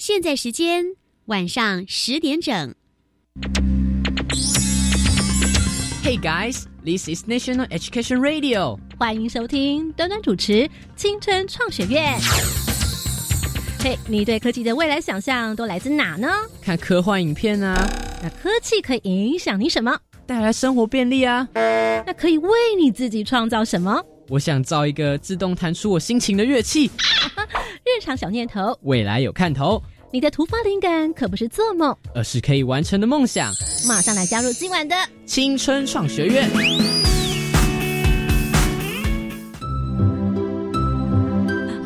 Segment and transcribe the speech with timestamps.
[0.00, 0.82] 现在时间
[1.26, 2.74] 晚上十点整。
[6.02, 8.78] Hey guys, this is National Education Radio。
[8.98, 10.66] 欢迎收听端端主持
[10.96, 12.18] 青春创学院。
[13.80, 16.30] 嘿，你对科技的未来想象都来自哪呢？
[16.62, 17.86] 看科幻影片啊，
[18.22, 20.00] 那科技可以影响你什么？
[20.24, 21.46] 带来生活便利啊。
[22.06, 24.02] 那可以为你自己创造什么？
[24.30, 26.90] 我想造一个自动弹出我心情的乐器。
[27.82, 29.82] 日常小念头，未来有看头。
[30.12, 33.54] 你的突发灵感可不是做梦，而是可以完成的梦想。
[33.86, 36.50] 马上来加入今晚的青春创学院。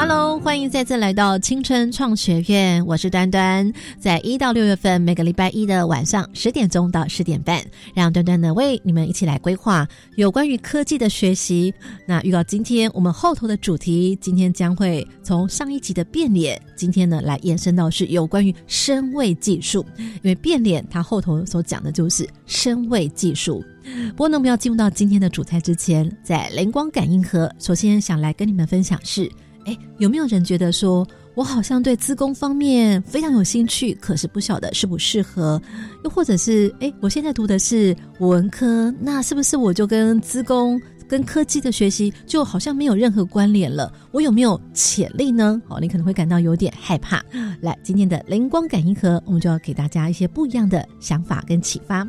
[0.07, 3.73] Hello，欢迎再次来到青春创学院，我是端端。
[3.99, 11.73] 在一到六月份，每个礼拜一的晚上十点钟到十点半，让端端呢为你们一起来规划有关于科技的学习。
[12.07, 23.65] 那预告今天我们后头的主题，今天将会从上一集的变脸，今天呢来延伸到是有关于声位技术，因为变脸它后头所讲的就是声位技术。
[24.11, 29.31] 不过呢，我们要进入到今天的主菜之前，在灵光感应盒，首先想来跟你们分享是。
[29.67, 35.61] 哎，有没有人觉得说，我好像对资工方面非常有兴趣，可是不晓得适不适合？
[36.05, 43.93] 又或者是，哎，我现在读的是文科，那是不是我就跟资工、跟科技的学习就好像没有任何关联了？
[44.13, 45.61] 我有没有潜力呢？
[45.69, 47.23] 哦，你可能会感到有点害怕。
[47.61, 52.07] 来，今天的灵光感应盒，我们就要给大家一些不一样的想法跟启发。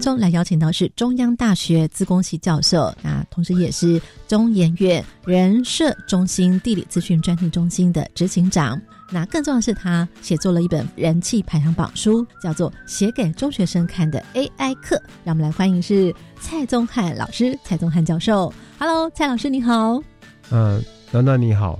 [0.00, 8.80] 中来邀请到是中央大学资工系教授，那同时也是中研院人社中心地理资讯专题中心的执行长。
[9.10, 14.96] 那更重要的是，他写作了一本人气排行榜书，叫做《写给中学生看的 AI 课》。
[15.24, 18.52] 让我们来欢迎是蔡宗翰老师，蔡宗翰教授。
[18.78, 20.02] Hello，蔡老师你好。
[20.50, 21.78] 嗯，暖暖你好，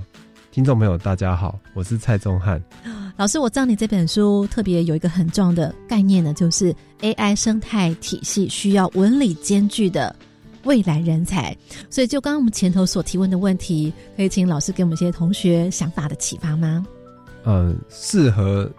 [0.59, 2.61] 听众朋友大家好，我是蔡宗翰。
[3.15, 10.13] 老师，我知道你这本书特别有一个很重要的概念呢，就是 AI 生态体系需要文理兼具的
[10.65, 11.55] 未来人才。
[11.89, 16.85] 所以，就刚刚我们前头所提问的问题，可以请老师给我们一些同学想法的启发吗？
[17.45, 18.69] 嗯，适合，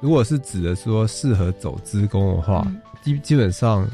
[0.00, 2.70] 如果是指的说适合走资工的话，
[3.02, 3.88] 基、基本上，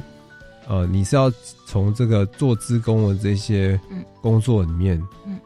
[0.67, 1.33] 呃，你是要
[1.65, 3.81] 从这个做资工的这些
[4.21, 5.01] 工作里面，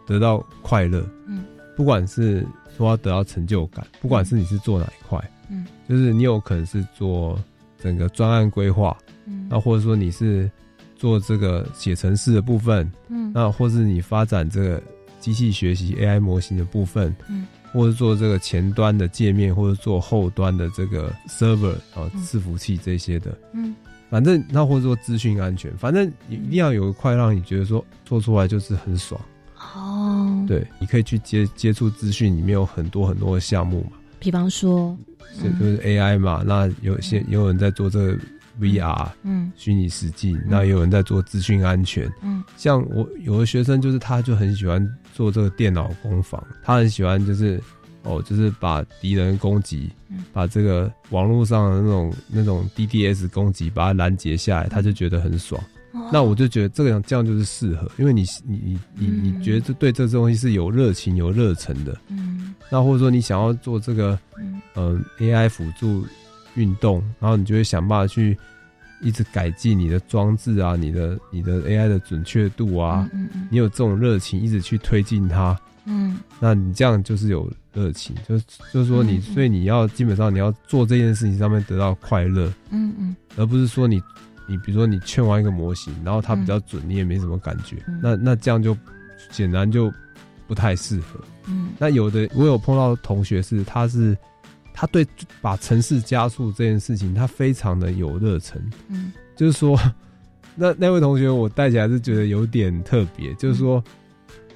[0.07, 1.45] 得到快乐，嗯，
[1.77, 2.47] 不管是
[2.77, 5.19] 说要得到成就感，不管是你是做哪一块，
[5.49, 7.39] 嗯，就是你有可能是做
[7.79, 8.97] 整个专案规划，
[9.27, 10.51] 嗯，那或者说你是
[10.97, 14.83] 做这个写程式的部分，嗯，那或是你发展这个
[15.21, 23.75] 机器学习 AI 模型的部分，嗯，或者做这个前端的界面，或者做后端的这个 server 啊伺服器这些的，嗯，
[24.09, 29.21] 反正那或者说资讯安全，反正你一定要有一块让你觉得说做出来就是很爽。
[29.75, 29.94] 哦，
[30.47, 33.93] 对，你可以去接接触资讯，里面有很多很多的项目嘛。
[34.19, 34.97] 比方说，
[35.43, 38.19] 就就是 AI 嘛，那有些也有人在做这个
[38.61, 47.61] VR，嗯，虚拟实境，那也有人在做资讯安全，嗯，像我有的学生就是他就很喜欢做这个电脑攻防，他很喜欢就是
[48.05, 49.91] 哦，就是把敌人攻击，
[50.33, 55.63] 把这个网络上的那种那种 DDS 攻击把它拦截下来，他就觉得很爽。
[56.13, 64.19] 那我就觉得这样这样就是适合，因为你你你你你觉得这对这东西是有热情有热忱的，嗯，那或者说你想要做这个，
[64.75, 66.05] 嗯、AI 辅助
[66.57, 68.37] 运动，然后你就会想办法去
[69.01, 76.19] 一直改进你的装置啊，你的你的 AI 的准确度啊，嗯嗯你有这种热情，一直去推进它，嗯。
[76.41, 78.37] 那你这样就是有热情，就
[78.73, 83.17] 就是说你，所以你要基本上你要做这件事情上面得到快乐，嗯嗯。
[83.37, 84.03] 而不是说你
[84.47, 88.01] 你比如说你劝完一个模型，然后它比较准，你也没什么感觉，嗯。
[88.03, 88.77] 那那这样就
[89.31, 89.93] 显然就
[90.47, 91.21] 不太适合。
[91.47, 91.71] 嗯。
[91.79, 94.17] 那有的我有碰到同学是，他是
[94.73, 95.07] 他对
[95.41, 99.13] 把城市加速这件事情，他非常的有热忱，嗯。
[99.37, 99.79] 就是说，
[100.55, 103.83] 那那位同学我带起来是觉得有点特别，就是说，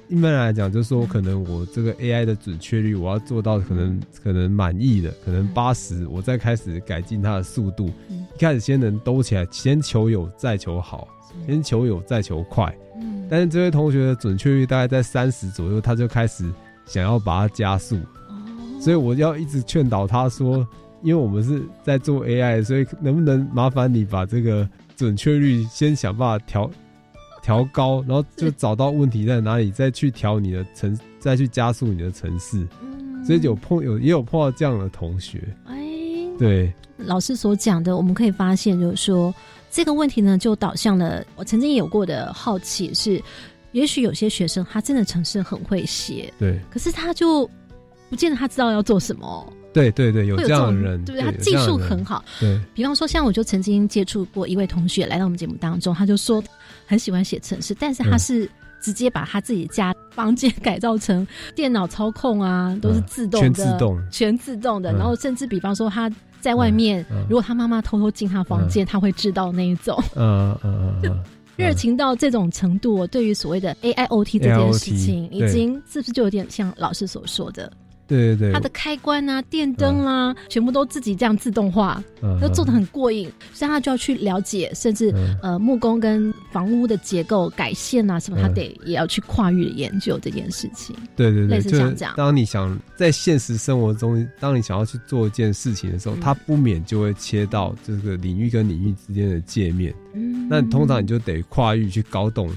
[0.09, 7.91] 一般来讲，就是说，可能我这个 AI 的准确率，我要做到可能可能满意的，可能八十，我再开始改进它的速度。
[8.09, 11.07] 嗯一开始先能兜起来，先求有，再求好，
[11.45, 12.75] 先求有，再求快。
[12.95, 16.49] 嗯但是这位同学的准确率大概在三十左右，他就开始
[16.85, 20.67] 想要把它加速，哦所以我要一直劝导他说，
[21.03, 26.71] 因为我们是在做 AI，所以能不能麻烦你把这个准确率先想办法调
[27.41, 32.67] 调高，然后就找到问题在哪里，再去调你的城，再去加速你的城市。
[32.81, 33.25] 嗯。
[33.25, 35.77] 所以有碰有也有碰到这样的同学，哎，
[36.37, 39.35] 对，老师所讲的，我们可以发现，就是说
[39.69, 43.21] 这个问题呢，就导向了我曾经有过的好奇是，
[43.73, 46.57] 也许有些学生他真的城市很会写，对。
[46.71, 47.47] 可是他就
[48.09, 51.29] 不见得他知道要做什么，对对对，有这样的人，对不对？
[51.29, 56.41] 他技术很好，对，比方说，像我就曾经接触过一位同学来到我们节目当中，他就说
[56.89, 58.19] 很喜欢写程式，但是他嗯。
[58.19, 58.49] 是
[58.81, 64.93] 直接把他自己家房间 改造成电脑操控啊，都是自动的，全自动全自动的。
[64.93, 64.97] 嗯。
[64.97, 66.09] 然后甚至比方说他
[66.39, 67.25] 在外面，嗯嗯。
[67.29, 70.01] 如果他妈妈偷偷进他房间，他会知道那一种。
[70.15, 71.23] 嗯嗯嗯嗯，
[71.57, 77.69] 热情到这种程度，对于所谓的 AIoT 这件事情已经是不是就有点像老师所说的，
[78.09, 82.37] 对对对，它的开关啊、电灯啦、全部都自己这样自动化，嗯。
[82.41, 85.37] 都做的很过瘾，所以他就要去了解，甚至、嗯。
[85.43, 88.41] 呃木工跟房屋的结构改线啊什么，嗯。
[88.41, 90.95] 他得也要去跨域的研究这件事情。
[91.15, 92.13] 对对对，类似就是像这样。
[92.17, 96.19] 当你想在现实生活中，当你想要去做一件事情的时候，嗯。
[96.19, 99.93] 它不免就会切到这个领域跟领域之间的界面。
[100.15, 100.47] 嗯。
[100.49, 102.49] 那通常你就得跨域去搞懂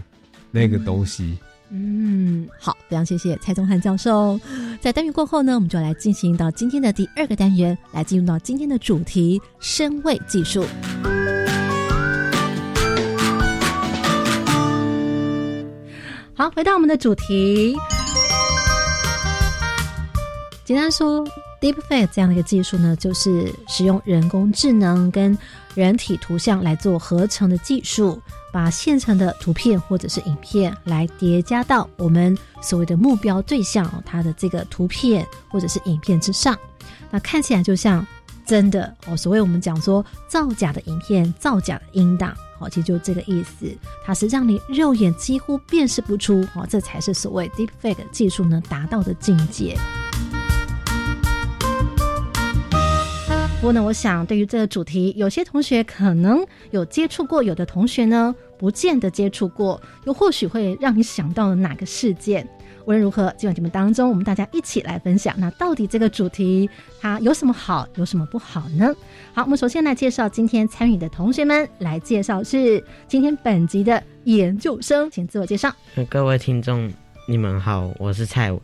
[0.51, 1.25] 那个东西。
[1.25, 1.39] 嗯，
[1.75, 4.39] 嗯好，非常谢谢蔡宗翰教授。
[4.79, 10.67] 在单元过后呢，我们就来进行到今天的第二个单元，来进入到今天的主题——声位技术。
[16.35, 17.75] 好，回到我们的主题。
[20.65, 21.27] 简单说
[21.59, 25.37] ，Deepfake 这样的一个技术呢，就是使用人工智能跟
[25.75, 28.21] 人体图像来做合成的技术，
[28.53, 36.57] 把现成的图片或者是影片来叠加到我们所谓的目标对象，它的这个图片或者是影片之上，
[37.11, 38.07] 那看起来就像
[38.45, 39.17] 真的哦。
[39.17, 43.67] 所谓我们讲说造假的影片、造假的音档，哦，其实就这个意思，
[44.05, 49.79] 它是让你肉眼几乎辨识不出哦，这才是所谓 Deepfake 技术呢达到的境界。
[53.63, 62.45] 不过呢，我想对于这个主题，有些同学可能有接触过，有的同学呢不见得接触过，又或许会让你想到了哪个事件。
[62.87, 66.69] 无论如何，今晚节目当中，我们大家一起来分享，那到底这个主题
[67.01, 68.93] 它有什么好，有什么不好呢？
[69.33, 75.73] 好，我们首先来介绍今天参与的同学们，来介绍是今天本集的研究生，请自我介绍。
[76.11, 76.93] 各位听众，
[77.29, 78.59] 你们好，我是蔡伟。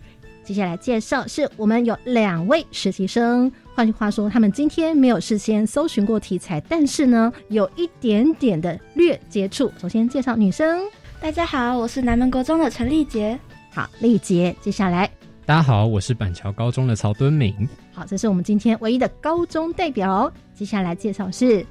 [0.48, 9.70] 接下来介绍是我们有两位实习生，换句话说，他们今天没有事先搜寻过题材，但是呢，有一点点的略接触。
[9.78, 10.80] 首先介绍女生，
[11.20, 13.38] 大家好，我是南门国中的陈丽杰。
[13.70, 14.56] 好，丽杰。
[14.62, 15.10] 接下来，
[15.44, 17.68] 大家好，我是板桥高中的曹敦明。
[17.92, 20.32] 好，这是我们今天唯一的高中代表。
[20.54, 21.62] 接下来介绍是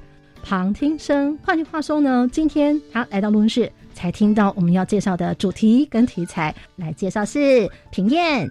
[0.44, 6.54] 旁听生，换句话说呢，今天他来到录音室才听到我们要介绍的主题跟题材。
[6.76, 8.48] 来介绍是平燕。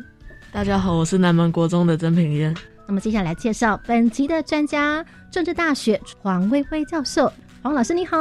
[0.52, 2.56] 大家好，我是南门国中的曾品燕。
[2.88, 7.32] 那么接下来介绍本集的专家，政治大学黄薇薇教授。
[7.62, 8.18] 黄老师你好，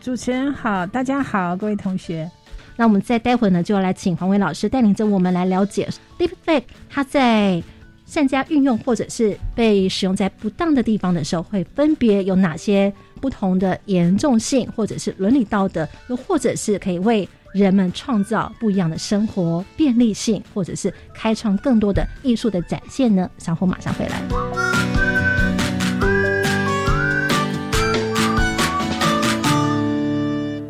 [0.00, 2.28] 主持人好，大家好，各位同学。
[2.76, 5.88] 那我们再待会呢，就要来请黄薇老师带领着我们来了解
[6.18, 7.62] Deepfake 它在
[8.04, 23.30] 善加运用或者是被使用在不当的地方的时候，会分别有哪些不同的严重性，或者是伦理道德，又或者是可以为人们创造不一样的生活便利性，或者是开创更多的艺术的展现呢？
[23.38, 24.22] 稍后马上回来。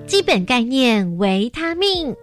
[0.06, 2.14] 基本概念：维他命。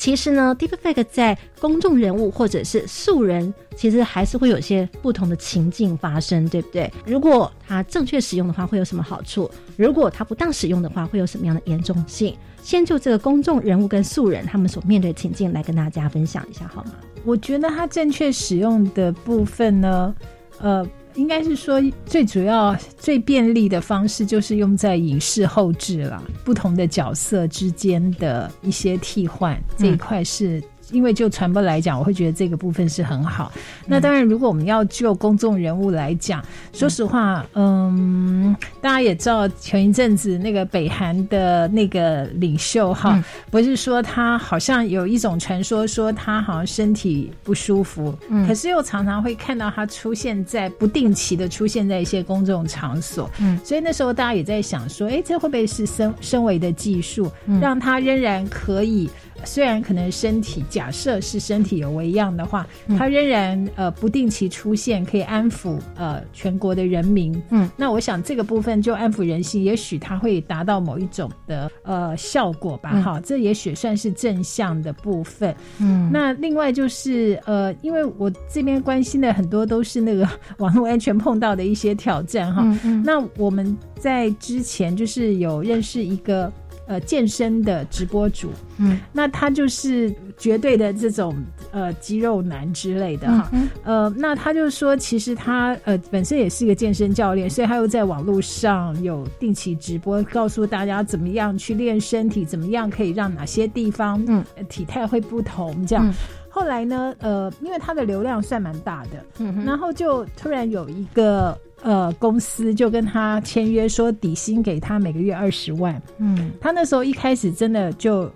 [0.00, 6.90] 其实呢，Deepfake 在公众人物或者是素人，其实还是会有些不同的情境发生，对不对？
[7.04, 9.50] 如果它正确使用的话，会有什么好处？
[9.76, 12.34] 如果它不当使用的话，会有什么样的严重性？
[12.62, 16.92] 先就这个公众人物跟素人他们所面对的情境来跟大家分享一下，好吗？
[17.22, 20.14] 我觉得它正确使用的部分呢，
[20.60, 20.82] 呃，
[21.20, 30.62] 应该是说最主要、最便利的方式就是用在影视后置了，不同的角色之间的一些替换、这一块是。
[30.92, 33.52] 因为就传播来讲，我会觉得这个部分是很好。
[33.86, 43.24] 那当然，如果我们要就公众人物来讲，说实话，嗯，大家也知道，前一阵子那个北韩的那个领袖哈，嗯。
[43.50, 48.46] 不是说他好像有一种传说，说他好像身体不舒服，嗯。
[48.46, 53.58] 可是又常常会看到他出现在不定期的出现在一些公众场所，嗯。
[53.64, 57.60] 所以那时候大家也在想说，哎，这会不会是身身为的技术，嗯。
[57.60, 59.10] 让他仍然可以
[59.44, 62.66] 虽然可能身体假设是身体有微恙的话，
[62.98, 67.40] 它仍然呃不定期出现，可以安抚呃全国的人民。
[67.50, 72.90] 嗯，那我想这个部分就安抚人心，也许它会达到某一种的呃效果吧。
[73.02, 75.54] 哈，这也许算是正向的部分。
[75.78, 80.28] 嗯，那另外就是呃，因为我这边关心的很多都是那个
[80.58, 82.62] 网络安全碰到的一些挑战哈。
[82.84, 86.52] 嗯那我们在之前就是有认识一个。
[86.90, 91.32] 呃，健身的直播主，嗯，那他就是绝对的这种
[91.70, 93.48] 呃肌肉男之类的哈，
[93.84, 104.44] 呃，那他就说，其实他呃本身也是一个健身教练，所以他又在网络上有定期直播，告诉大家怎么样去练身体，怎么样可以让哪些地方嗯。
[104.68, 106.12] 体态会不同这样。
[106.50, 111.56] 后来呢，呃，因为他的流量算蛮大的，嗯，然后就突然有一个。
[111.82, 115.98] 呃，公司就跟他签约，说底薪给他每个月二十万。
[116.18, 118.30] 嗯，他那时候一开始真的就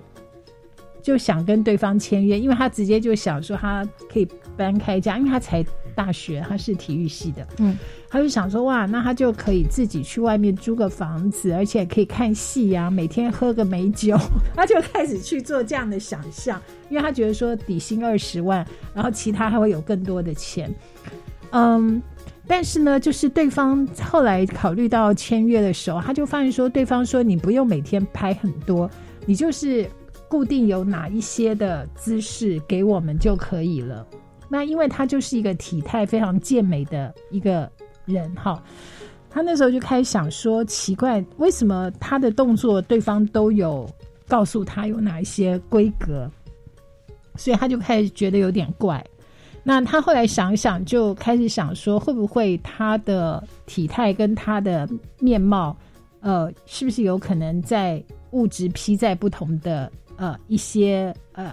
[1.03, 5.63] 就想跟对方签约，因为他直接就想说他可以搬开家，因为他才
[5.95, 7.47] 大学，他是体育系的。
[7.59, 7.77] 嗯，
[8.09, 14.19] 他就想说哇，那他就可以自己去外面租个房子，而且可以看戏呀，每天喝个美酒。
[14.55, 20.73] 他就开始去做这样的想象，因为他觉得说底薪二十万，然后其他还会有更多的钱。
[21.51, 22.03] 嗯。
[22.47, 28.91] 但是呢，就是对方后来考虑到签约的时候，他就发现说，对方说你不用每天拍很多，
[29.25, 29.89] 你就是
[30.29, 34.07] 固定有哪一些的姿势给我们就可以了。
[34.49, 37.71] 那因为他就是一个体态非常健美的一个
[38.05, 38.63] 人哈，
[39.31, 43.89] 他那时候就开始想说，奇怪，为什么他的动作对方都有
[44.29, 46.31] 告诉他有哪一些规格，
[47.37, 49.05] 所以他就开始觉得有点怪。
[49.67, 54.87] 那他后来想想，就开始想说，会不会他的体态跟他的
[55.19, 55.75] 面貌，
[56.21, 61.51] 呃，是不是有可能在物质披在不同的呃一些呃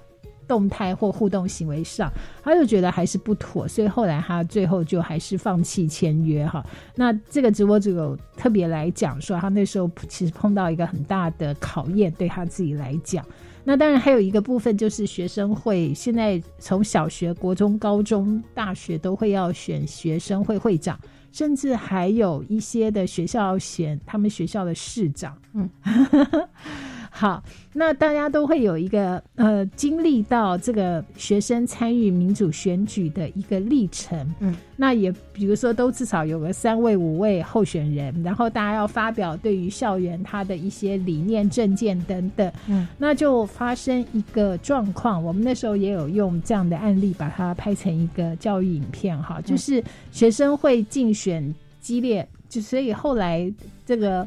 [0.52, 2.12] 动态或互动行为上，
[2.44, 6.62] 他就觉得还是不妥，所以后来他最后就还是放弃签约哈。
[6.94, 13.26] 那这个直播主有特别来讲说，他那时候其实碰到一个很大的考验，对他自己来讲。
[13.64, 21.00] 那当然还有一个部分就是学生会，现在从小学、国中、高中、大学都会要选学生会会长，
[21.32, 25.38] 甚至还有一些的学校要选他们学校的市长。
[25.54, 25.70] 嗯。
[27.14, 53.54] 好，那大家都会有一个呃经历到这个学生参与民主选举的一个历程，嗯，那也比如说都至少有个三位五位候选人，然后大家要发表对于校园他的一些理念、政见等等，嗯，那就发生一个状况，我们那时候也有用这样的案例把它拍成一个教育影片，哈，就是学生会竞选激烈，就所以后来
[53.86, 54.26] 这个。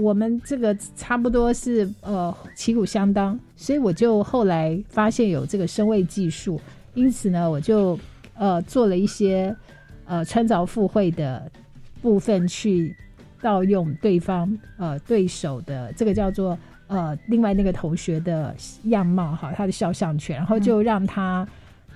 [0.00, 6.58] 我们这个差不多是呃旗鼓相当，所以我就后来发现有这个声位技术，
[6.94, 7.98] 因此呢，我就
[8.34, 9.54] 呃做了一些
[10.06, 11.50] 呃穿凿附会的
[12.00, 12.96] 部分去
[13.42, 18.54] 盗用对方呃对手的这个叫做呃另外那个同学的
[18.84, 21.46] 样貌哈，他的肖像权，然后就让他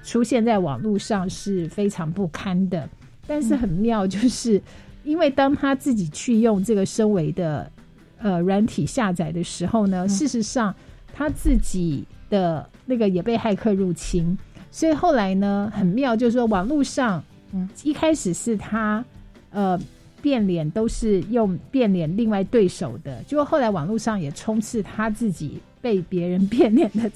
[0.05, 2.87] 出现在网络上是非常不堪的，
[3.27, 4.61] 但是很妙就是。
[5.03, 7.71] 因为当他自己去用这个声维的
[8.19, 10.75] 呃软体下载的时候呢，事实上
[11.13, 14.37] 他自己的那个也被骇客入侵，
[14.71, 19.05] 所以后来呢很妙，就是说网络上，嗯，一开始是他
[19.51, 19.79] 呃
[20.21, 27.11] 变脸都是用变脸另外对手的，结果后来网络上也充斥他自己被别人变脸的，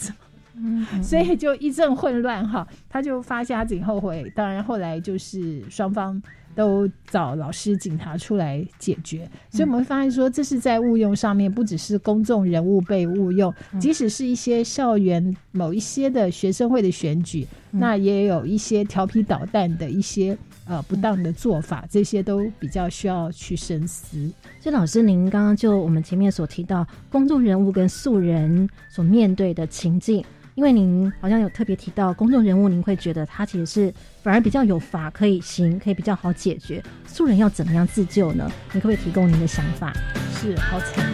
[0.56, 6.22] 嗯，所以就一阵混乱哈，他就发现他自己后悔，当然后来就是双方。
[6.54, 24.30] 都找老师、警察出来解决，所以我们会发现说，这是在误用上面，不只是公众人物被误用，即使是一些校园某一些的学生会的选举，那也有一些调皮捣蛋的一些呃不当的做法，这些都比较需要去深思。
[24.60, 30.24] 所以，老师，您刚刚就我们前面所提到，公众人物跟素人所面对的情境。
[30.54, 33.92] 因为您好像有特别提到公众人物，您会觉得他其实是
[34.22, 36.80] 反而比较有法可以行，可以比较好解决。
[37.06, 38.48] 素人要怎么样自救呢？
[38.72, 39.92] 你可不可以提供您的想法？
[40.32, 41.04] 是，好惨。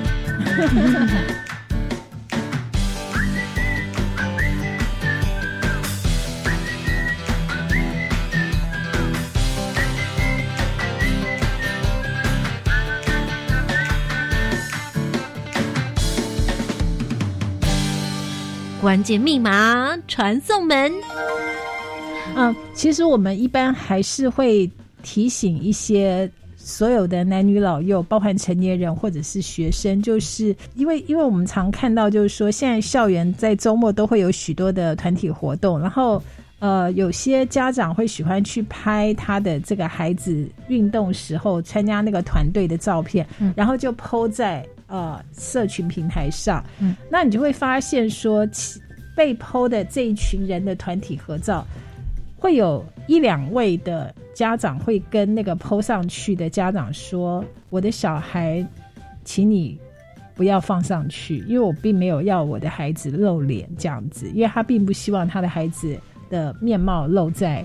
[18.90, 20.92] 关键密码传送门。
[22.34, 24.68] 嗯，其实我们一般还是会
[25.00, 36.20] 提醒一些所有的男女老幼，包含成年人或者是学生，就是因为因为我们常看到，就是说现在校园在周末都会有许多的团体活动，然后
[36.58, 48.46] 呃，有些家长会喜欢去拍他的这个孩子运动时候参加那个团队的照片，然后就 PO 在呃社群平台上，嗯，那你就会发现说，
[49.16, 51.64] 被 PO 的这一群人的团体合照。
[52.36, 58.66] 会有一两位的家长会跟那个 PO 上去的家长说：“我的小孩，
[59.26, 59.78] 请你
[60.34, 65.94] 不要放上去，因为我并没有要我的孩子露脸这样子，因为他并不希望他的孩子
[66.30, 67.62] 的面貌露在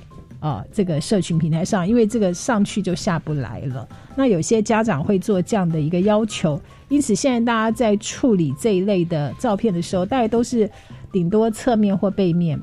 [0.48, 3.88] 啊这个社群平台上，因为这个上去就下不来了。
[4.16, 10.70] 那有些家长会做这样的一个要求，因此现在大家在处理这一类的照片的时候，大概都是
[11.12, 12.60] 顶多侧面或背面。”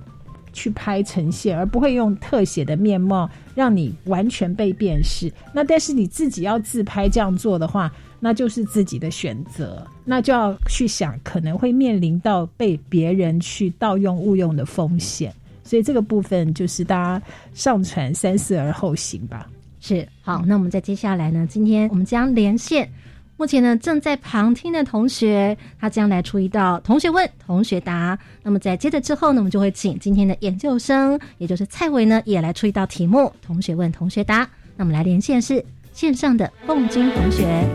[0.55, 5.33] 去拍呈现，而不会用特写的面貌让你完全被辨识。
[5.55, 15.33] 那但是你自己要自拍这样做的话，那就是自己的选择，那就要去想可能会面临到被别人去盗用误用的风险。
[15.73, 17.23] 所以这个部分就是大家
[17.55, 19.49] 上传三思而后行吧。
[19.81, 22.87] 是好，那我们在接下来呢，今天我们将连线。
[23.38, 28.19] 目前呢，正在旁听的同学，他将来出一道同学问、同学答。
[28.43, 34.47] 那么在接着之后呢，我们就会请今天的研究生，也就是蔡伟呢，也来出一道题目，同学问、同学答。
[34.76, 35.64] 那我们来连线是
[35.95, 37.67] 线上的凤君同学。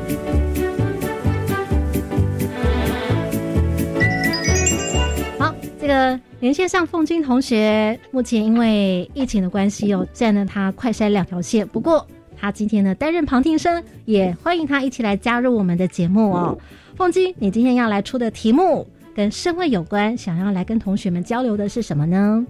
[5.39, 5.51] 好，
[5.82, 11.67] 这个连线上凤君同学，目前因为疫情的关系哦，占了他快筛两条线。
[11.67, 12.06] 不过。
[12.39, 16.56] 他今天呢担任旁听生，也欢迎他一起来加入我们的节目哦。
[16.96, 22.46] 凤金，你今天要来出的题目跟身位有关，想要来跟同学们交流的是什么呢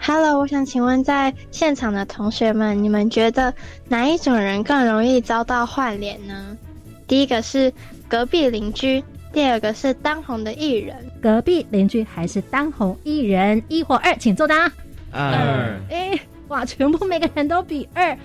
[0.00, 3.54] ？Hello，我想请问在现场的同学们，你们觉得
[3.86, 6.58] 哪一种人更容易遭到换脸呢？
[7.06, 7.72] 第一个是
[8.08, 9.04] 隔壁邻居，
[9.38, 10.96] 第二个是当红的艺人。
[11.22, 13.62] 隔壁邻居还是当红艺人？
[13.68, 14.68] 一或二，请作答。
[15.12, 15.78] 二。
[15.90, 16.18] 哎，
[16.48, 18.18] 哇，全部每个人都比二。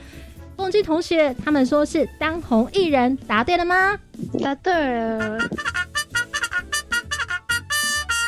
[0.58, 3.96] 凤姬同学，他们说是当红艺人，答对了吗？
[4.42, 5.38] 答对了。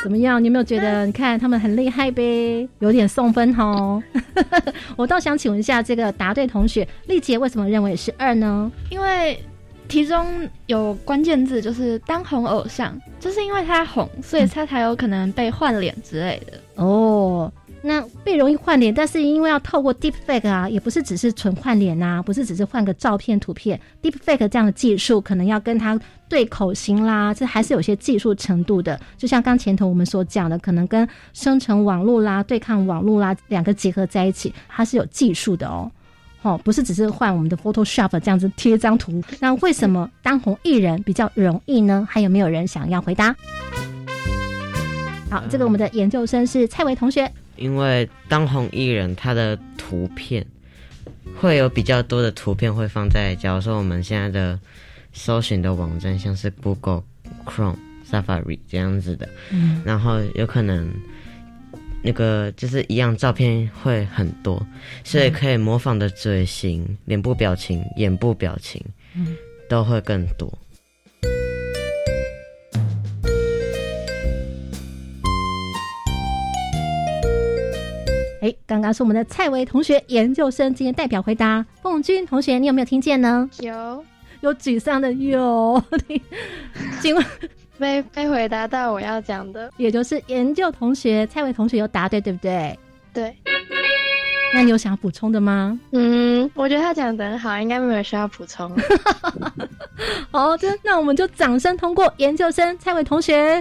[0.04, 0.40] 怎么样？
[0.40, 1.04] 你有没有觉得？
[1.06, 4.00] 你看他们很厉害呗，有点送分哦。
[4.94, 8.70] 我倒想请问一下，这个答对同学丽姐为什么认为是二呢？
[8.90, 9.44] 因为
[9.88, 16.82] 其中有关键字，就是当红偶像，就是因为他红，所以他才有可能被换脸之类的。
[16.82, 17.52] 哦。
[17.82, 25.96] 那被容易换脸，但是因为要透过 deep fake 啊，也不是只是纯换脸呐，不是只是换个照片图片，deep fake 这样的技术可能要跟他
[26.28, 28.98] 对口型啦，这还是有些技术程度的。
[29.16, 35.88] 就像刚前头我们所讲的，可能跟生成网络啦、对抗网络啦两个结合在一起，它是有技术的哦。
[36.46, 39.20] 哦，不是只是换我们的 Photoshop 这样子贴张图。
[39.40, 42.06] 那为什么当红艺人比较容易呢？
[42.08, 43.34] 还有没有人想要回答？
[45.28, 47.28] 好，这个我们的研究生是蔡维同学。
[47.56, 50.46] 因为当红艺人，他的图片
[51.40, 54.56] 会有比较多的图片会放在，假如说我们现在的
[55.12, 57.02] 搜寻的网站，像是 Google、
[57.44, 57.74] Chrome、
[58.08, 60.88] Safari 这样子的，嗯，然后有可能
[62.06, 64.64] 那个就是一样照片会很多，
[65.02, 68.80] 所以可以模仿的嘴型、脸部表情、眼部表情，
[69.16, 69.36] 嗯，
[69.68, 70.48] 都会更多。
[78.40, 81.66] 哎，刚刚是我们的蔡维同学，研究生今天代表回答。
[81.82, 83.50] 凤君同学，你有没有听见呢？
[83.58, 84.04] 有，
[84.42, 85.82] 有沮丧的有。
[87.02, 87.26] 请问
[87.78, 92.78] 没没回答到我要讲的，也就是研究同学蔡伟同学有答对，对不对？
[93.12, 93.36] 对。
[94.54, 95.78] 那你有想要补充的吗？
[95.90, 98.70] 嗯，我觉得他讲的很好，应该没有需要补充。
[100.30, 103.60] 好的，那我们就掌声通过研究生蔡伟同学。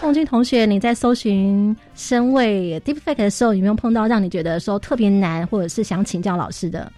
[0.00, 6.90] 凤君同学，你在搜寻身位 deepfake 的时候，有没有碰到让你觉得说特别难，或者是想请教老师的？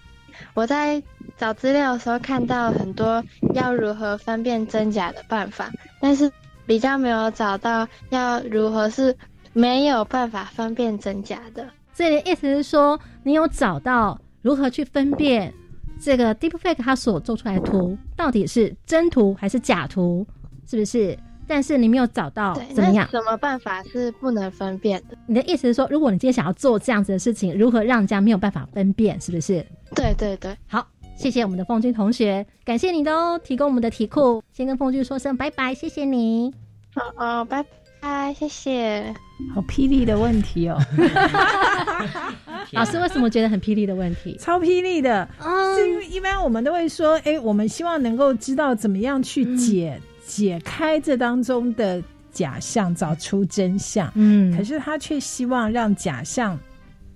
[0.60, 1.02] 我在
[1.38, 6.30] 找资料的时候看到很多要如何分辨真假的办法，但是
[6.66, 9.16] 比较没有找到要如何是
[9.54, 11.66] 没有办法分辨真假的。
[11.94, 15.50] 所以意思是说，你有找到如何去分辨
[15.98, 20.26] 这个 deepfake 它所做出来的图到底是真图还是假图，
[20.68, 21.18] 是不是？
[21.50, 23.08] 但是你没有找到怎么样？
[23.10, 25.18] 什么办法是不能分辨的？
[25.26, 29.20] 你的意思是说，如果你今天想要做这样子的事情，如何让人家没有办法分辨？
[29.20, 29.66] 是不是？
[29.96, 30.86] 对对对，好，
[31.16, 34.40] 谢谢我们的凤君同学，感谢你的哦，提供我们的题库。
[34.52, 36.54] 先跟凤君说声拜拜，谢谢你。
[36.94, 37.64] 好哦，拜
[38.00, 39.12] 拜，谢谢。
[39.52, 40.78] 好霹雳的问题哦！
[42.72, 44.36] 老师为什么觉得很霹雳的问题？
[44.38, 45.28] 超霹雳的，
[45.76, 54.10] 是因为一般我们都会说，哎，我们希望能够知道怎么样去解解开这当中的假象，找出真相。
[54.14, 56.58] 嗯，可是他却希望让假象。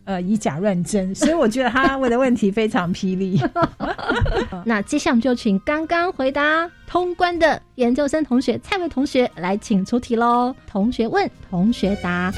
[0.06, 3.40] 呃，以假乱真，所以我觉得他问的问题非常霹雳。
[4.62, 10.54] 那接下来就请刚刚回答通关的研究生同学蔡伟同学来请出题喽。
[10.66, 12.30] 同学问，同学答。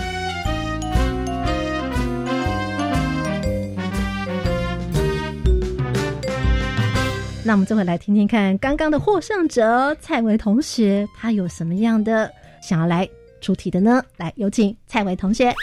[7.47, 12.29] 那我们这回来听听看，刚刚的获胜者蔡伟同学，他有什么样的
[12.61, 13.09] 想要来
[13.41, 14.03] 出题的呢？
[14.17, 15.55] 来，有请蔡伟同学。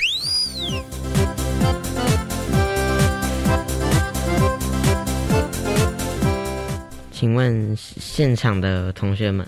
[7.12, 9.46] 请问现场的同学们，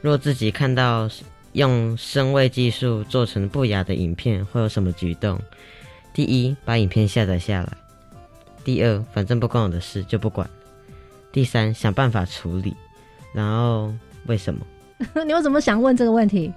[0.00, 1.10] 若自己看到
[1.54, 5.40] 用声位技术做成不雅的影片，会有什么举动？
[6.12, 7.72] 第一，把影片下载下来；
[8.62, 10.48] 第二，反正不关我的事，就不管；
[11.34, 12.76] 第三，想办法处理。
[13.34, 13.92] 然后
[14.26, 14.64] 为什么？
[15.26, 16.52] 你为什么想问这个问题？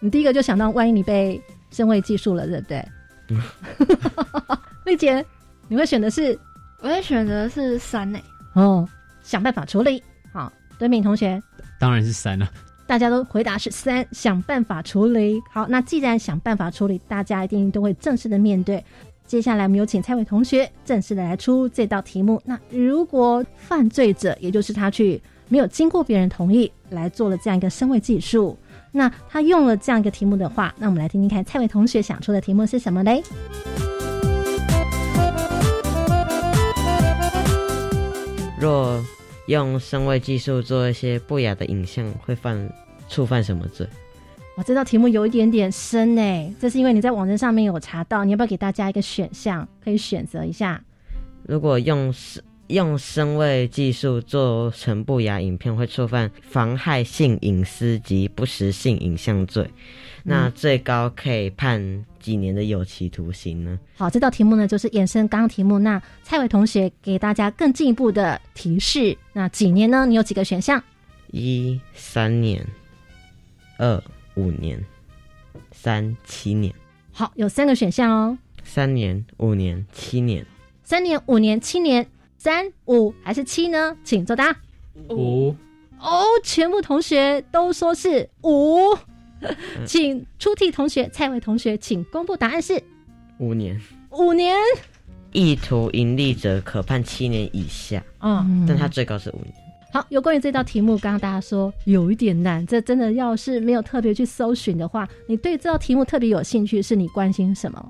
[0.00, 2.84] 你第一个就想到，万一你被身位技术了，对不对？
[4.84, 5.24] 丽姐，
[5.68, 6.36] 你会选的是？
[6.80, 8.18] 我会选择是三呢。
[8.54, 8.88] 哦。
[9.22, 10.02] 想办法处理。
[10.32, 11.40] 好，敦敏同学，
[11.78, 12.50] 当然是三了。
[12.86, 15.40] 大家都回答是三，想办法处理。
[15.52, 18.84] 好，那既然想办法处理，大家一定都会正式的面对。
[19.30, 22.42] 接下来，我们有请蔡伟同学正式的来出这道题目。
[22.44, 28.58] 那如果犯罪者，也就是他去没有经过别人同意来做了这样一个身位技术，
[28.90, 33.22] 那他用了这样一个题目的话，那我们来听听看蔡伟同学想出的题目是什么嘞？
[38.58, 39.00] 若
[39.46, 42.68] 用声位技术做一些不雅的影像，会犯
[43.08, 43.86] 触犯什么罪？
[44.60, 50.78] 我这道题目有一点点深呢，这是因为你在网站上面有查到，你要不要给大家一个选项，可以选择一下？
[51.44, 59.66] 如果用声用声位技术做成不雅影片，会触犯妨害性隐私及不实性影像罪。
[60.24, 63.78] 那最高可以判几年的有期徒刑呢？
[63.96, 65.78] 好，这道题目呢就是衍生刚刚题目。
[65.78, 70.04] 那蔡伟同学给大家更进一步的提示，那几年呢？
[70.04, 70.84] 你有几个选项？
[71.28, 72.62] 一三年，
[73.78, 73.98] 二
[74.40, 74.82] 五年，
[75.70, 76.74] 三七年。
[77.12, 78.38] 好，有三个选项哦。
[78.64, 80.46] 三年、五年、七年。
[80.82, 83.94] 三年、五年、七年，三五还是七呢？
[84.02, 84.56] 请作答。
[85.10, 85.54] 五。
[85.98, 88.96] 哦，全部同学都说是五。
[89.84, 92.82] 请出题同学蔡伟同学，请公布答案是
[93.38, 93.78] 五年。
[94.10, 94.56] 五年，
[95.32, 98.02] 意图盈利者可判七年以下。
[98.20, 99.54] 嗯，但他最高是五年。
[99.92, 107.84] 好，有关于这道题目，刚刚大家说有一点难，这真的要是没有特别去搜寻的话，你对这道题目特别有兴趣，是你关心什么？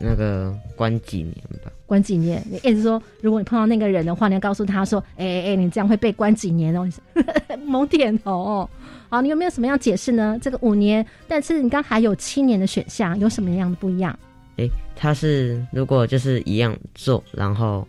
[0.00, 1.70] 那个关几年吧？
[1.86, 2.42] 关几年？
[2.50, 6.88] 你意思说，如果你碰到那个人的话，你要告诉他说：“哎哎哎，你这样会被关几年哦？”
[7.64, 8.70] 猛点头哦。
[9.08, 10.36] 好，你有没有什么样解释呢？
[10.42, 14.18] 这个五年，但是你刚还有七年的选项，有什么样的不一样？
[14.56, 17.86] 哎，他是如果就是一样做，然后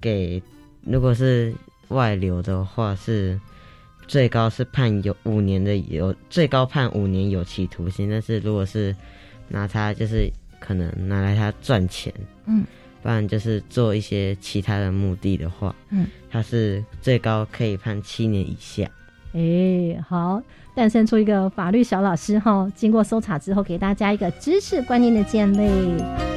[0.00, 0.40] 给
[0.82, 1.52] 如果是
[1.88, 3.38] 外流的话，是
[4.06, 8.10] 最高是判有五年的有最高判五年有期徒刑。
[8.10, 8.94] 但是如果是
[9.48, 12.12] 拿它就是可能拿来他赚钱，
[12.46, 12.64] 嗯，
[13.02, 18.90] 不然就是做一些其他的目的的话，嗯，他是最高可以判七年以下。
[19.32, 20.42] 哎，好，
[20.74, 22.70] 诞生出一个法律小老师哈。
[22.74, 26.35] 经过搜查之后，给大家一个知识观念的建立。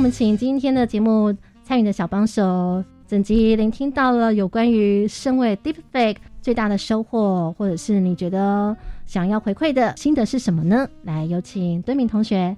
[0.00, 1.30] 我们请今天的节目
[1.62, 10.88] 参与的小帮手，整集聆听到了有关于身为 Deepfake 最大的收获，或者是你觉得想要回馈的心得是什么呢？
[11.02, 12.56] 来，有请敦明同学。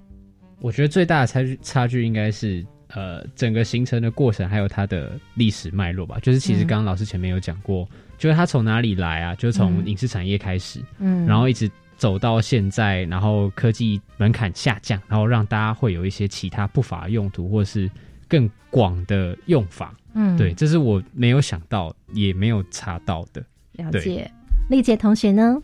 [0.61, 2.65] 我觉得最大的差距差距应该是。
[2.95, 9.35] 呃，整个形成的过程还有它的历史脉络吧，就是其实刚刚老师前面有讲过，就是它从哪里来啊？
[9.37, 11.71] 就是从影视产业开始，嗯，然后一直
[12.03, 17.89] 走到现在，然后科技门槛下降，然后让大家会有一些其他不法用途，或是
[18.27, 23.41] 更广的用法，嗯，对，这是我没有想到，也没有查到的。
[23.75, 24.29] 了解，
[24.69, 25.63] 丽姐同学呢？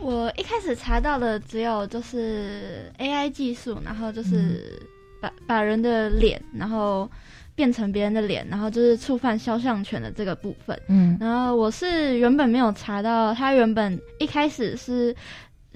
[0.00, 4.82] 我一开始查到的只有就是 AI 技术，然后就是。
[5.18, 7.10] 把把人的脸，然后
[7.54, 10.78] 变成别人的脸，然后就是触犯肖像权的这个部分。
[10.88, 15.16] 嗯，然后我是原本没有查到，它原本一开始是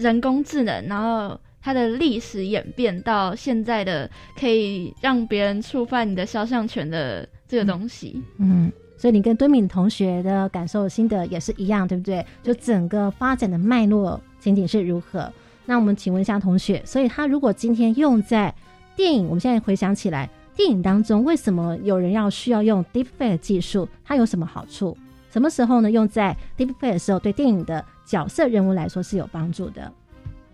[0.00, 8.20] 人工智能，然后它的历史演变到现在的可以让别人触犯你的肖像权的这个东西。
[8.38, 12.24] 嗯，所以你跟敦敏同学的感受心得也是一样，对不对？
[12.42, 15.30] 就整个发展的脉络情景是如何？
[15.66, 18.52] 那我们请问一下同学，所以他如果今天用在
[18.96, 23.86] 电影，我们现在回想起来，电影当中为什么有人要需要用 deepfake 技术？
[24.02, 24.96] 它有什么好处？
[25.30, 25.90] 什么时候呢？
[25.90, 29.92] 用在 deepfake 的时候，对电影的角色人物来说是有帮助的。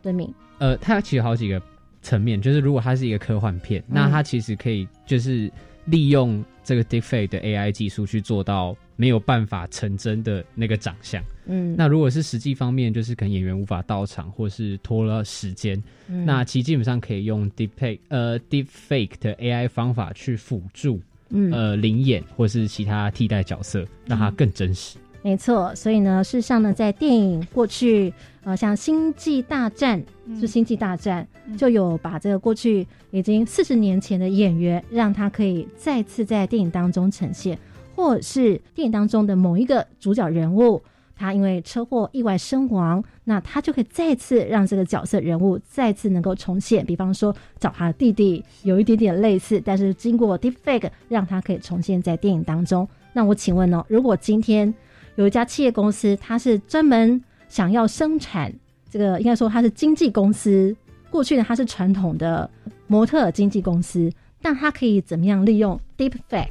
[0.02, 1.60] 对敏，呃，它其实好几个
[2.02, 5.50] 层面，就是如果它是一个科幻片，那它其实可以就是
[5.86, 6.44] 利用。
[6.66, 15.80] 这个 deepfake 的 AI 技术去做到没有办法成真的那个长相，嗯，那如果是实际方面，就是可能演员无法到场，或是拖了时间，
[16.24, 24.96] 那其基本上可以用 deepfake 呃 deepfake 的 AI 方法去辅助，嗯，呃，灵眼或是其他替代角色，让它更真实。
[25.22, 30.00] 没错，所以呢，事实上呢，在电影过去，呃，像《星际大战》
[30.40, 31.26] 是《星际大战》，
[31.58, 37.58] 就有把这个过去已经四十年前的演员，让他可以再次在电影当中呈现，
[37.96, 40.80] 或是电影当中的某一个主角人物，
[41.16, 46.84] 他因为车祸意外身亡，那他就可以再次让这个角色人物再次能够重现。
[46.84, 52.86] 比方说，找他的弟弟有一点点类似，但是经过 deepfake 让他可以重现在电影当中。
[53.14, 54.72] 那我请问呢，如果今天
[55.14, 58.52] 有一家企业公司，它是专门想要生产
[58.90, 60.76] 这个，应该说它是经纪公司。
[61.10, 62.50] 过去呢，它是传统的
[62.86, 66.48] 模特经纪公司，但它可以怎么样利用 Deepfake？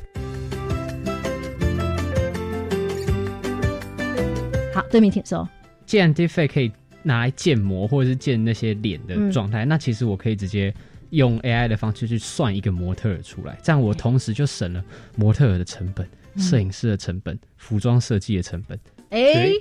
[4.95, 5.45] 对面挺瘦。
[5.85, 6.71] 既然 Deep Fake 可以
[7.03, 10.73] 拿来建模或者是建那些脸的状态，那其实我可以直接
[11.09, 14.81] 用 AI 的方式去算一个模特出来，这样我同时就省了
[15.17, 16.07] 模特的成本。
[16.37, 18.77] 摄影师的成本、服装设计的成本，
[19.09, 19.53] 哎，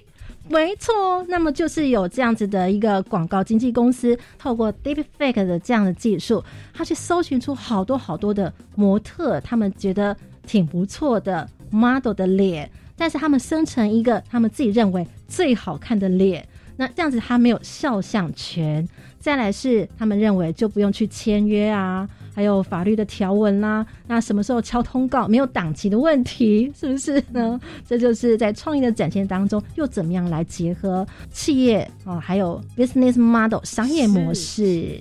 [0.48, 1.24] 没错。
[1.28, 6.42] 那么就是有这样子的一个广告经纪公司，透过 Deepfake 的这样的技术，
[6.72, 10.16] 他去搜寻出好多好多的模特，他们觉得
[10.48, 18.88] 挺不错的 model 的脸，但是他们生成一个他们自己认为最好看的脸，那这样子他没有肖像权。
[19.18, 22.08] 再来是他们认为就不用去签约啊。
[22.32, 27.60] 还有法律的条文啦，那什么时候敲通告没有档期的问题，是不是呢？
[27.86, 35.00] 这就是在创意的展现当中，又怎么样来结合企业啊，还有 business model 商业模式？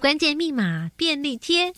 [0.00, 1.72] 关键密码便利贴。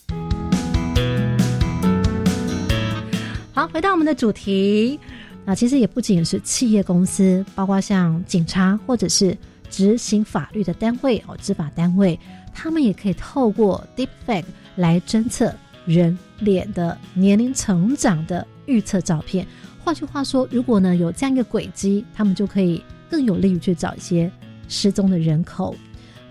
[3.54, 4.98] 好，回到我们的主题，
[5.44, 9.36] 那其实也不仅是企业公司，包括像警察或者是。
[9.70, 12.16] 执行法律的单位哦，执法单位，
[12.54, 14.44] 他们也可以透过 Deepfake
[14.76, 15.52] 来侦测
[15.84, 19.44] 人脸的年龄成长的预测照片。
[19.82, 24.30] 换句话说，如果呢有这样一个轨迹，他们就可以更有利于去找一些
[24.68, 25.74] 失踪的人口。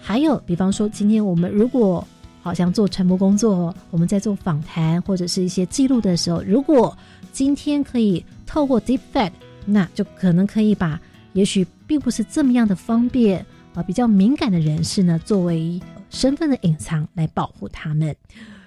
[0.01, 2.07] 还有，比方说，今天我们如果
[2.43, 6.95] 好像做传播工作，我们在做访谈或者是一些记录的时候，如果
[7.31, 9.31] 今天可以透过 Deepfake，
[9.65, 10.99] 那就可能可以把。
[11.31, 18.15] 也许并不是这么样的方便啊，比较敏感的人士呢，作为身份的隐藏来保护他们。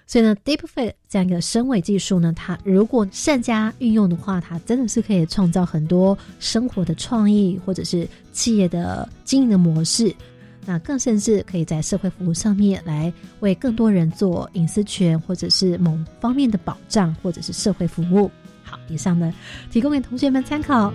[0.05, 10.13] 所以呢，Deepfake 这样一个声伪技术呢，它如果善加运用的话，它真的是可以创造很多生活的创意，或者是企业的经营的模式。
[10.69, 18.29] 那更甚至可以在社会服务上面来为更多人做隐私权或者是某方面的保障，或者是社会服务。
[18.65, 19.33] 好，以上呢，
[19.71, 20.93] 提供给同学们参考。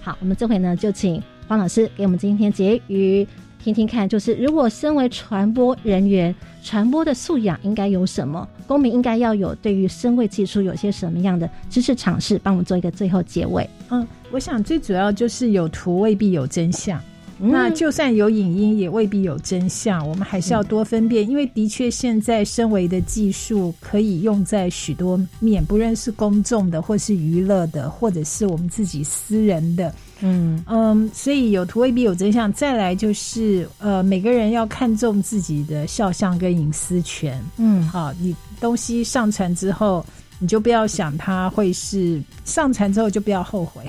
[0.00, 3.24] 好，我们这回呢，就请黄老师给我们今天结语，
[3.62, 8.48] 听听看，就是如果身为传播人员，传播的素养应该有什么？
[8.66, 12.38] 公民应该要有对于声位技术有些什么样的知识尝试？
[12.38, 13.68] 帮我们做一个最后结尾。
[13.90, 17.00] 嗯，我想最主要就是有图未必有真相。
[17.42, 20.06] 那就算有影音，也未必有真相。
[20.06, 29.90] 我们还是要多分辨，因为的确现在身为的技术可以用在许多面，不论是公众的，或是娱乐的，或者是我们自己私人的。
[30.20, 32.52] 嗯嗯，所以有图未必有真相。
[32.52, 37.42] 再来就是呃，每个人要看重自己的肖像跟隐私权。
[37.56, 40.04] 嗯，好，你东西上传之后，
[40.38, 43.82] 你就不要想它会是上传之后就不要后悔。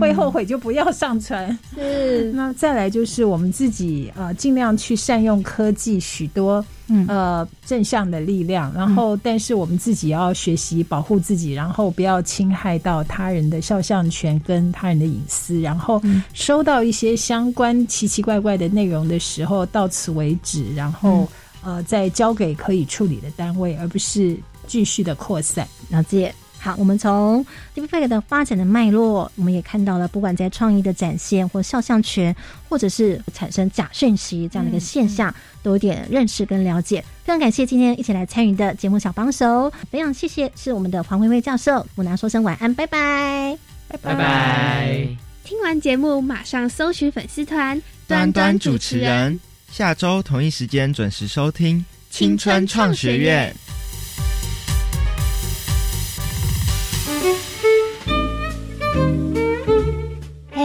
[0.00, 1.58] 会后悔就不要上传。
[1.74, 6.64] 是， 那再来就是我们自己呃，尽量去善用科技，许多
[7.08, 8.72] 呃正向的力量。
[8.74, 15.60] 然后，但是我们自己要学习保护自己，然后不要侵害到他人的肖像权跟他人的隐私。
[15.60, 16.00] 然后
[16.32, 20.74] 收到一些相关奇奇怪怪的内容的时候，到此为止。
[20.74, 21.28] 然后
[21.62, 24.36] 呃，再交给可以处理的单位，而不是
[24.66, 25.68] 继续的扩散。
[25.90, 26.34] 了解。
[26.64, 27.44] 好，我们从
[27.74, 32.34] Deepfake 的发展的脉络，我们也看到了，不管在创意的展现，或肖像权，
[32.68, 37.04] 或者是产生假讯息这样的一个现象，都有点认识跟了解。
[37.24, 45.08] 非常感谢今天一起来参与的节目小帮手，非常谢谢是我们的黄薇薇教授，我拿说声晚安，拜拜，拜拜。
[45.42, 49.40] 听完节目马上搜寻粉丝团端端主持人，
[49.72, 53.52] 下周同一时间准时收听青春创学院。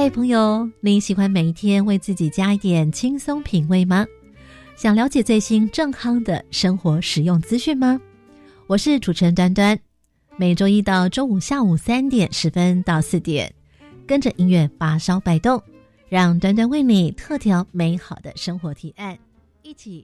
[0.09, 4.05] 朋友，你喜欢每一天为自己加一点轻松品味吗？
[4.75, 7.99] 想了解最新健康的生活实用资讯吗？
[8.67, 9.77] 我是主持人端端，
[10.37, 13.53] 每周一到周五下午三点十分到四点，
[14.05, 15.61] 跟着音乐发烧摆动，
[16.07, 19.17] 让端端为你特调美好的生活提案，
[19.61, 19.95] 一起。